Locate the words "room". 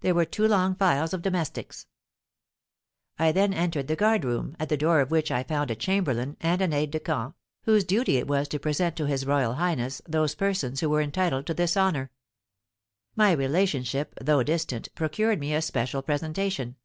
4.24-4.56